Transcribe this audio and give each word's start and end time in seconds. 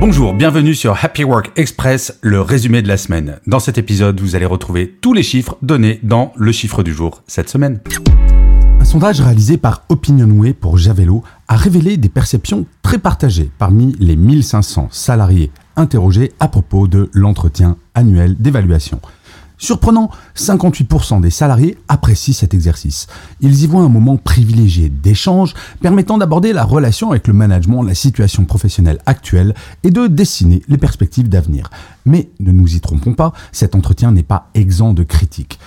Bonjour, 0.00 0.34
bienvenue 0.34 0.74
sur 0.74 0.96
Happy 1.02 1.24
Work 1.24 1.52
Express, 1.56 2.18
le 2.20 2.40
résumé 2.40 2.82
de 2.82 2.88
la 2.88 2.96
semaine. 2.96 3.38
Dans 3.46 3.60
cet 3.60 3.78
épisode, 3.78 4.20
vous 4.20 4.34
allez 4.36 4.44
retrouver 4.44 4.90
tous 5.00 5.12
les 5.12 5.22
chiffres 5.22 5.56
donnés 5.62 6.00
dans 6.02 6.32
le 6.36 6.52
chiffre 6.52 6.82
du 6.82 6.92
jour 6.92 7.22
cette 7.26 7.48
semaine. 7.48 7.80
Un 8.80 8.84
sondage 8.84 9.20
réalisé 9.20 9.56
par 9.56 9.84
Opinionway 9.88 10.52
pour 10.52 10.76
Javello 10.76 11.22
a 11.48 11.56
révélé 11.56 11.96
des 11.96 12.08
perceptions 12.10 12.66
très 12.82 12.98
partagées 12.98 13.50
parmi 13.58 13.96
les 13.98 14.16
1500 14.16 14.88
salariés 14.90 15.50
interrogés 15.76 16.32
à 16.38 16.48
propos 16.48 16.86
de 16.86 17.08
l'entretien 17.14 17.76
annuel 17.94 18.36
d'évaluation. 18.38 19.00
Surprenant, 19.56 20.10
58% 20.36 21.20
des 21.20 21.30
salariés 21.30 21.78
apprécient 21.88 22.34
cet 22.34 22.54
exercice. 22.54 23.06
Ils 23.40 23.62
y 23.62 23.66
voient 23.66 23.82
un 23.82 23.88
moment 23.88 24.16
privilégié 24.16 24.88
d'échange 24.88 25.54
permettant 25.80 26.18
d'aborder 26.18 26.52
la 26.52 26.64
relation 26.64 27.10
avec 27.10 27.28
le 27.28 27.34
management, 27.34 27.82
la 27.82 27.94
situation 27.94 28.44
professionnelle 28.44 28.98
actuelle 29.06 29.54
et 29.84 29.90
de 29.90 30.06
dessiner 30.06 30.62
les 30.68 30.78
perspectives 30.78 31.28
d'avenir. 31.28 31.70
Mais 32.04 32.30
ne 32.40 32.52
nous 32.52 32.74
y 32.74 32.80
trompons 32.80 33.14
pas, 33.14 33.32
cet 33.52 33.74
entretien 33.74 34.10
n'est 34.10 34.22
pas 34.22 34.48
exempt 34.54 34.92
de 34.92 35.04
critiques. 35.04 35.58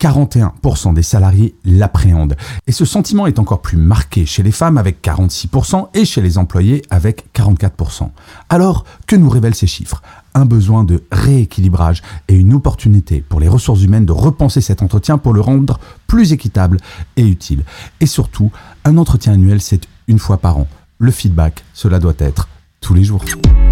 41% 0.00 0.92
des 0.92 1.02
salariés 1.02 1.54
l'appréhendent. 1.64 2.36
Et 2.66 2.72
ce 2.72 2.84
sentiment 2.84 3.26
est 3.26 3.38
encore 3.38 3.62
plus 3.62 3.78
marqué 3.78 4.26
chez 4.26 4.42
les 4.42 4.52
femmes 4.52 4.76
avec 4.76 5.02
46% 5.02 5.88
et 5.94 6.04
chez 6.04 6.20
les 6.20 6.36
employés 6.38 6.82
avec 6.90 7.24
44%. 7.34 8.10
Alors, 8.50 8.84
que 9.06 9.16
nous 9.16 9.30
révèlent 9.30 9.54
ces 9.54 9.66
chiffres? 9.66 10.02
Un 10.36 10.44
besoin 10.44 10.84
de 10.84 11.02
rééquilibrage 11.10 12.02
et 12.28 12.34
une 12.34 12.52
opportunité 12.52 13.24
pour 13.26 13.40
les 13.40 13.48
ressources 13.48 13.82
humaines 13.82 14.04
de 14.04 14.12
repenser 14.12 14.60
cet 14.60 14.82
entretien 14.82 15.16
pour 15.16 15.32
le 15.32 15.40
rendre 15.40 15.80
plus 16.06 16.34
équitable 16.34 16.76
et 17.16 17.26
utile. 17.26 17.64
Et 18.00 18.06
surtout, 18.06 18.52
un 18.84 18.98
entretien 18.98 19.32
annuel, 19.32 19.62
c'est 19.62 19.88
une 20.08 20.18
fois 20.18 20.36
par 20.36 20.58
an. 20.58 20.68
Le 20.98 21.10
feedback, 21.10 21.64
cela 21.72 21.98
doit 21.98 22.12
être 22.18 22.48
tous 22.82 22.92
les 22.92 23.02
jours. 23.02 23.24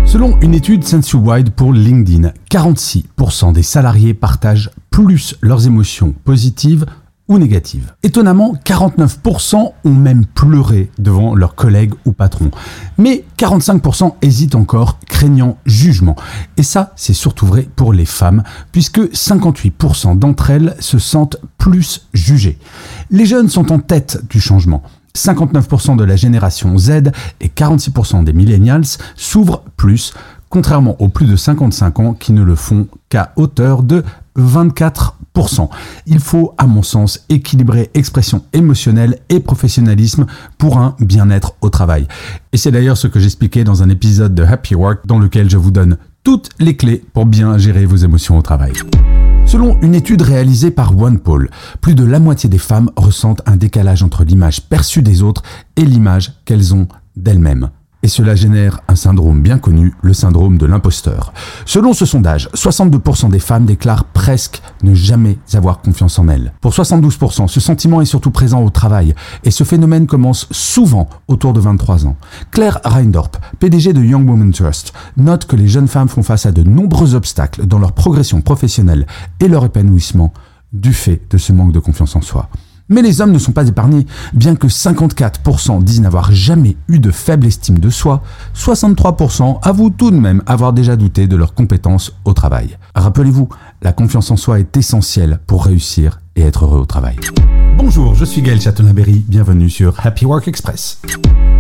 Selon 0.06 0.40
une 0.40 0.54
étude 0.54 0.84
Sensu-Wide 0.84 1.50
pour 1.50 1.74
LinkedIn, 1.74 2.32
46% 2.50 3.52
des 3.52 3.62
salariés 3.62 4.14
partagent 4.14 4.70
plus 4.90 5.36
leurs 5.42 5.66
émotions 5.66 6.14
positives 6.24 6.86
ou. 7.28 7.94
Étonnamment, 8.02 8.54
49% 8.64 9.72
ont 9.84 9.94
même 9.94 10.26
pleuré 10.26 10.90
devant 10.98 11.34
leurs 11.34 11.54
collègues 11.54 11.94
ou 12.04 12.12
patrons. 12.12 12.50
Mais 12.98 13.24
45% 13.38 14.14
hésitent 14.20 14.54
encore, 14.54 14.98
craignant 15.06 15.56
jugement. 15.64 16.16
Et 16.56 16.62
ça, 16.62 16.92
c'est 16.96 17.14
surtout 17.14 17.46
vrai 17.46 17.66
pour 17.76 17.92
les 17.92 18.04
femmes, 18.04 18.42
puisque 18.72 19.00
58% 19.00 20.18
d'entre 20.18 20.50
elles 20.50 20.76
se 20.80 20.98
sentent 20.98 21.38
plus 21.56 22.06
jugées. 22.12 22.58
Les 23.10 23.24
jeunes 23.24 23.48
sont 23.48 23.72
en 23.72 23.78
tête 23.78 24.22
du 24.28 24.40
changement. 24.40 24.82
59% 25.16 25.96
de 25.96 26.04
la 26.04 26.16
génération 26.16 26.76
Z 26.76 27.10
et 27.40 27.48
46% 27.48 28.24
des 28.24 28.32
millennials 28.32 28.84
s'ouvrent 29.16 29.62
plus, 29.76 30.12
contrairement 30.50 31.00
aux 31.00 31.08
plus 31.08 31.26
de 31.26 31.36
55 31.36 32.00
ans 32.00 32.14
qui 32.14 32.32
ne 32.32 32.42
le 32.42 32.56
font 32.56 32.88
qu'à 33.08 33.32
hauteur 33.36 33.82
de 33.82 34.04
24%. 34.36 35.68
Il 36.06 36.20
faut, 36.20 36.54
à 36.58 36.66
mon 36.66 36.82
sens, 36.82 37.24
équilibrer 37.28 37.90
expression 37.94 38.44
émotionnelle 38.52 39.18
et 39.28 39.40
professionnalisme 39.40 40.26
pour 40.58 40.78
un 40.78 40.96
bien-être 41.00 41.54
au 41.60 41.70
travail. 41.70 42.06
Et 42.52 42.56
c'est 42.56 42.70
d'ailleurs 42.70 42.96
ce 42.96 43.06
que 43.06 43.20
j'expliquais 43.20 43.64
dans 43.64 43.82
un 43.82 43.88
épisode 43.88 44.34
de 44.34 44.42
Happy 44.42 44.74
Work 44.74 45.06
dans 45.06 45.18
lequel 45.18 45.50
je 45.50 45.56
vous 45.56 45.70
donne 45.70 45.96
toutes 46.22 46.50
les 46.58 46.76
clés 46.76 47.04
pour 47.12 47.26
bien 47.26 47.58
gérer 47.58 47.84
vos 47.84 47.96
émotions 47.96 48.38
au 48.38 48.42
travail. 48.42 48.72
Selon 49.46 49.78
une 49.82 49.94
étude 49.94 50.22
réalisée 50.22 50.70
par 50.70 50.98
OnePoll, 50.98 51.50
plus 51.80 51.94
de 51.94 52.04
la 52.04 52.18
moitié 52.18 52.48
des 52.48 52.58
femmes 52.58 52.90
ressentent 52.96 53.42
un 53.46 53.56
décalage 53.56 54.02
entre 54.02 54.24
l'image 54.24 54.62
perçue 54.62 55.02
des 55.02 55.22
autres 55.22 55.42
et 55.76 55.84
l'image 55.84 56.32
qu'elles 56.44 56.74
ont 56.74 56.88
d'elles-mêmes. 57.14 57.70
Et 58.04 58.08
cela 58.08 58.34
génère 58.34 58.80
un 58.88 58.96
syndrome 58.96 59.40
bien 59.40 59.56
connu, 59.56 59.94
le 60.02 60.12
syndrome 60.12 60.58
de 60.58 60.66
l'imposteur. 60.66 61.32
Selon 61.64 61.94
ce 61.94 62.04
sondage, 62.04 62.50
62% 62.52 63.30
des 63.30 63.38
femmes 63.38 63.64
déclarent 63.64 64.04
presque 64.04 64.60
ne 64.82 64.92
jamais 64.92 65.38
avoir 65.54 65.80
confiance 65.80 66.18
en 66.18 66.28
elles. 66.28 66.52
Pour 66.60 66.72
72%, 66.72 67.48
ce 67.48 67.60
sentiment 67.60 68.02
est 68.02 68.04
surtout 68.04 68.30
présent 68.30 68.62
au 68.62 68.68
travail, 68.68 69.14
et 69.42 69.50
ce 69.50 69.64
phénomène 69.64 70.06
commence 70.06 70.48
souvent 70.50 71.08
autour 71.28 71.54
de 71.54 71.60
23 71.60 72.06
ans. 72.06 72.16
Claire 72.50 72.78
Reindorp, 72.84 73.40
PDG 73.58 73.94
de 73.94 74.02
Young 74.04 74.28
Women 74.28 74.52
Trust, 74.52 74.92
note 75.16 75.46
que 75.46 75.56
les 75.56 75.66
jeunes 75.66 75.88
femmes 75.88 76.10
font 76.10 76.22
face 76.22 76.44
à 76.44 76.52
de 76.52 76.62
nombreux 76.62 77.14
obstacles 77.14 77.64
dans 77.66 77.78
leur 77.78 77.92
progression 77.92 78.42
professionnelle 78.42 79.06
et 79.40 79.48
leur 79.48 79.64
épanouissement 79.64 80.30
du 80.74 80.92
fait 80.92 81.22
de 81.30 81.38
ce 81.38 81.54
manque 81.54 81.72
de 81.72 81.78
confiance 81.78 82.16
en 82.16 82.20
soi. 82.20 82.50
Mais 82.90 83.00
les 83.00 83.20
hommes 83.20 83.32
ne 83.32 83.38
sont 83.38 83.52
pas 83.52 83.66
épargnés. 83.66 84.06
Bien 84.34 84.56
que 84.56 84.66
54% 84.66 85.82
disent 85.82 86.02
n'avoir 86.02 86.32
jamais 86.32 86.76
eu 86.88 86.98
de 86.98 87.10
faible 87.10 87.46
estime 87.46 87.78
de 87.78 87.88
soi, 87.88 88.22
63% 88.54 89.58
avouent 89.62 89.90
tout 89.90 90.10
de 90.10 90.16
même 90.16 90.42
avoir 90.46 90.72
déjà 90.74 90.96
douté 90.96 91.26
de 91.26 91.36
leurs 91.36 91.54
compétences 91.54 92.12
au 92.24 92.34
travail. 92.34 92.76
Rappelez-vous, 92.94 93.48
la 93.80 93.92
confiance 93.92 94.30
en 94.30 94.36
soi 94.36 94.60
est 94.60 94.76
essentielle 94.76 95.40
pour 95.46 95.64
réussir 95.64 96.20
et 96.36 96.42
être 96.42 96.64
heureux 96.64 96.80
au 96.80 96.86
travail. 96.86 97.16
Bonjour, 97.78 98.14
je 98.14 98.24
suis 98.24 98.42
Gaël 98.42 98.60
Chatonaberry, 98.60 99.24
bienvenue 99.28 99.70
sur 99.70 99.94
Happy 100.04 100.26
Work 100.26 100.46
Express. 100.48 101.00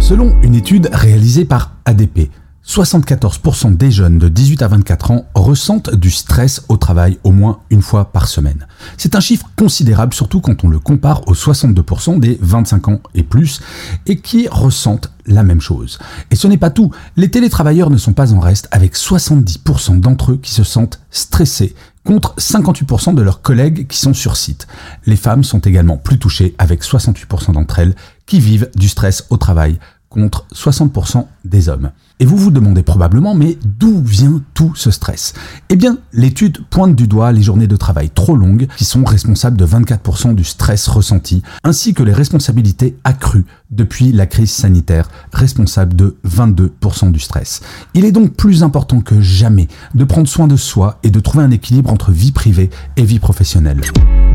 Selon 0.00 0.36
une 0.42 0.54
étude 0.54 0.90
réalisée 0.92 1.46
par 1.46 1.72
ADP, 1.86 2.30
74% 2.66 3.76
des 3.76 3.90
jeunes 3.90 4.18
de 4.18 4.28
18 4.28 4.62
à 4.62 4.68
24 4.68 5.10
ans 5.10 5.26
ressentent 5.34 5.94
du 5.94 6.10
stress 6.10 6.62
au 6.68 6.76
travail 6.76 7.18
au 7.22 7.30
moins 7.30 7.60
une 7.70 7.82
fois 7.82 8.06
par 8.06 8.26
semaine. 8.26 8.66
C'est 8.96 9.14
un 9.14 9.20
chiffre 9.20 9.46
considérable 9.56 10.14
surtout 10.14 10.40
quand 10.40 10.64
on 10.64 10.68
le 10.68 10.78
compare 10.78 11.28
aux 11.28 11.34
62% 11.34 12.20
des 12.20 12.38
25 12.40 12.88
ans 12.88 13.00
et 13.14 13.22
plus 13.22 13.60
et 14.06 14.18
qui 14.18 14.48
ressentent 14.48 15.12
la 15.26 15.42
même 15.42 15.60
chose. 15.60 15.98
Et 16.30 16.36
ce 16.36 16.46
n'est 16.46 16.58
pas 16.58 16.70
tout, 16.70 16.90
les 17.16 17.30
télétravailleurs 17.30 17.90
ne 17.90 17.98
sont 17.98 18.12
pas 18.12 18.32
en 18.32 18.40
reste 18.40 18.68
avec 18.70 18.94
70% 18.94 20.00
d'entre 20.00 20.32
eux 20.32 20.38
qui 20.42 20.50
se 20.50 20.64
sentent 20.64 21.00
stressés 21.10 21.74
contre 22.04 22.34
58% 22.36 23.14
de 23.14 23.22
leurs 23.22 23.40
collègues 23.40 23.86
qui 23.86 23.98
sont 23.98 24.14
sur 24.14 24.36
site. 24.36 24.66
Les 25.06 25.16
femmes 25.16 25.44
sont 25.44 25.60
également 25.60 25.96
plus 25.96 26.18
touchées 26.18 26.54
avec 26.58 26.82
68% 26.82 27.52
d'entre 27.52 27.78
elles 27.78 27.94
qui 28.26 28.40
vivent 28.40 28.70
du 28.74 28.88
stress 28.88 29.26
au 29.30 29.36
travail 29.36 29.78
contre 30.14 30.46
60% 30.54 31.26
des 31.44 31.68
hommes. 31.68 31.90
Et 32.20 32.26
vous 32.26 32.36
vous 32.36 32.52
demandez 32.52 32.84
probablement, 32.84 33.34
mais 33.34 33.58
d'où 33.64 34.00
vient 34.00 34.40
tout 34.54 34.72
ce 34.76 34.92
stress? 34.92 35.34
Eh 35.68 35.74
bien, 35.74 35.98
l'étude 36.12 36.64
pointe 36.70 36.94
du 36.94 37.08
doigt 37.08 37.32
les 37.32 37.42
journées 37.42 37.66
de 37.66 37.76
travail 37.76 38.08
trop 38.08 38.36
longues 38.36 38.68
qui 38.76 38.84
sont 38.84 39.02
responsables 39.02 39.56
de 39.56 39.66
24% 39.66 40.36
du 40.36 40.44
stress 40.44 40.86
ressenti, 40.86 41.42
ainsi 41.64 41.92
que 41.92 42.04
les 42.04 42.12
responsabilités 42.12 42.96
accrues 43.02 43.44
depuis 43.72 44.12
la 44.12 44.26
crise 44.26 44.52
sanitaire, 44.52 45.08
responsables 45.32 45.96
de 45.96 46.16
22% 46.24 47.10
du 47.10 47.18
stress. 47.18 47.62
Il 47.94 48.04
est 48.04 48.12
donc 48.12 48.34
plus 48.34 48.62
important 48.62 49.00
que 49.00 49.20
jamais 49.20 49.66
de 49.94 50.04
prendre 50.04 50.28
soin 50.28 50.46
de 50.46 50.56
soi 50.56 51.00
et 51.02 51.10
de 51.10 51.18
trouver 51.18 51.42
un 51.42 51.50
équilibre 51.50 51.92
entre 51.92 52.12
vie 52.12 52.32
privée 52.32 52.70
et 52.96 53.04
vie 53.04 53.18
professionnelle. 53.18 53.80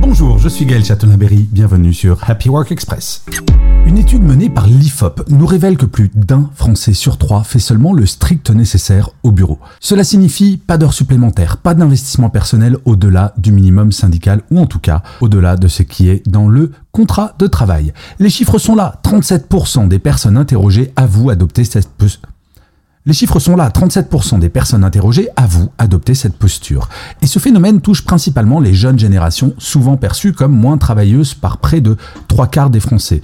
Bonjour, 0.02 0.38
je 0.38 0.50
suis 0.50 0.66
Gaël 0.66 0.84
Chatonaberry, 0.84 1.48
bienvenue 1.50 1.94
sur 1.94 2.30
Happy 2.30 2.50
Work 2.50 2.74
Express. 2.74 3.24
Une 3.90 3.98
étude 3.98 4.22
menée 4.22 4.52
par 4.52 4.68
l'IFOP 4.68 5.24
nous 5.30 5.48
révèle 5.48 5.76
que 5.76 5.88
plus 5.88 6.12
d'un 6.14 6.52
Français 6.54 6.94
sur 6.94 7.18
trois 7.18 7.44
fait 7.44 7.58
seulement 7.58 7.92
le 7.92 8.06
strict 8.06 8.52
nécessaire 8.52 9.10
au 9.24 9.32
bureau. 9.32 9.58
Cela 9.80 10.04
signifie 10.04 10.58
pas 10.58 10.78
d'heures 10.78 10.94
supplémentaires, 10.94 11.58
pas 11.58 11.74
d'investissement 11.74 12.30
personnel 12.30 12.78
au-delà 12.86 13.34
du 13.40 13.52
minimum 13.52 13.92
syndical 13.92 14.44
ou 14.52 14.60
en 14.60 14.68
tout 14.68 14.78
cas 14.78 15.02
au-delà 15.22 15.56
de 15.56 15.68
ce 15.68 15.82
qui 15.82 16.08
est 16.08 16.22
dans 16.30 16.48
le 16.48 16.72
contrat 16.92 17.34
de 17.40 17.48
travail. 17.48 17.92
Les 18.20 18.30
chiffres 18.30 18.60
sont 18.60 18.76
là, 18.76 19.02
37% 19.04 19.88
des 19.88 19.98
personnes 19.98 20.38
interrogées 20.38 20.94
avouent 20.96 21.32
adopter 21.32 21.64
cette 21.64 21.90
les 23.06 23.14
chiffres 23.16 23.40
sont 23.40 23.56
là, 23.56 23.70
37% 23.70 24.38
des 24.38 24.50
personnes 24.50 24.84
interrogées 24.84 25.30
avouent 25.36 25.72
adopter 25.80 26.14
cette 26.14 26.36
posture. 26.36 26.90
Et 27.24 27.28
ce 27.28 27.40
phénomène 27.40 27.82
touche 27.82 28.04
principalement 28.04 28.60
les 28.60 28.76
jeunes 28.76 29.00
générations, 29.00 29.56
souvent 29.58 29.98
perçues 29.98 30.34
comme 30.34 30.52
moins 30.52 30.78
travailleuses 30.78 31.34
par 31.34 31.58
près 31.58 31.82
de 31.82 31.98
trois 32.28 32.46
quarts 32.46 32.70
des 32.70 32.80
Français. 32.80 33.22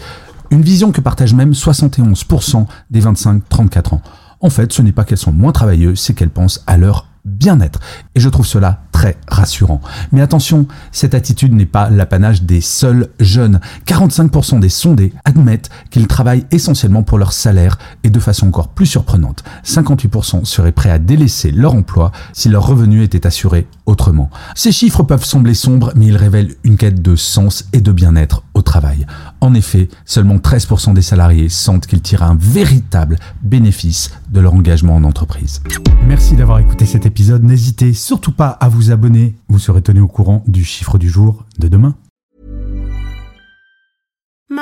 Une 0.56 0.62
vision 0.62 0.94
que 0.94 1.02
partagent 1.02 1.34
même 1.34 1.52
71% 1.52 2.66
des 2.90 3.02
25-34 3.02 3.96
ans. 3.96 4.02
En 4.40 4.50
fait, 4.50 4.72
ce 4.72 4.82
n'est 4.82 4.94
pas 4.94 5.04
qu'elles 5.04 5.18
sont 5.18 5.34
moins 5.34 5.52
travailleuses, 5.52 6.00
c'est 6.00 6.14
qu'elles 6.14 6.30
pensent 6.30 6.64
à 6.66 6.78
leur 6.78 7.10
bien-être. 7.26 7.82
Et 8.14 8.22
je 8.22 8.30
trouve 8.30 8.46
cela 8.46 8.84
très 8.94 9.18
rassurant. 9.28 9.82
Mais 10.14 10.22
attention, 10.22 10.66
cette 10.94 11.14
attitude 11.14 11.52
n'est 11.52 11.66
pas 11.66 11.90
l'apanage 11.90 12.44
des 12.44 12.62
seuls 12.62 13.10
jeunes. 13.20 13.60
45% 13.86 14.62
des 14.62 14.70
sondés 14.70 15.12
admettent 15.26 15.70
qu'ils 15.90 16.08
travaillent 16.08 16.46
essentiellement 16.52 17.04
pour 17.04 17.18
leur 17.18 17.34
salaire 17.34 17.78
et 18.06 18.10
de 18.10 18.20
façon 18.22 18.48
encore 18.48 18.70
plus 18.70 18.86
surprenante, 18.86 19.44
58% 19.66 20.46
seraient 20.46 20.72
prêts 20.72 20.92
à 20.92 21.00
délaisser 21.00 21.52
leur 21.52 21.74
emploi 21.74 22.14
si 22.32 22.48
leur 22.48 22.66
revenu 22.66 23.04
était 23.04 23.28
assuré 23.28 23.68
autrement. 23.86 24.30
Ces 24.56 24.72
chiffres 24.72 25.04
peuvent 25.04 25.26
sembler 25.26 25.54
sombres, 25.54 25.92
mais 25.96 26.06
ils 26.06 26.18
révèlent 26.18 26.56
une 26.64 26.78
quête 26.78 27.02
de 27.02 27.18
sens 27.18 27.66
et 27.74 27.82
de 27.82 27.92
bien-être 27.92 28.44
au 28.56 28.62
travail. 28.62 29.06
En 29.42 29.54
effet, 29.54 29.90
seulement 30.06 30.38
13% 30.38 30.94
des 30.94 31.02
salariés 31.02 31.50
sentent 31.50 31.86
qu'ils 31.86 32.02
tirent 32.02 32.24
un 32.24 32.36
véritable 32.36 33.18
bénéfice 33.44 34.12
de 34.32 34.40
leur 34.40 34.54
engagement 34.54 34.96
en 34.96 35.04
entreprise. 35.04 35.62
Merci 36.08 36.36
d'avoir 36.36 36.60
écouté 36.60 36.86
cet 36.86 37.06
épisode. 37.06 37.44
N'hésitez 37.44 37.94
surtout 37.94 38.32
pas 38.32 38.50
à 38.50 38.70
vous 38.70 38.92
abonner. 38.92 39.36
Vous 39.50 39.60
serez 39.60 39.82
tenu 39.82 40.00
au 40.00 40.08
courant 40.08 40.44
du 40.48 40.64
chiffre 40.64 40.98
du 40.98 41.10
jour 41.10 41.46
de 41.60 41.68
demain. 41.68 41.96